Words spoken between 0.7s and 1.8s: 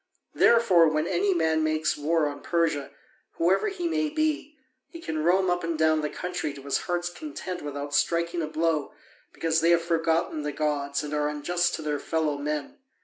when any man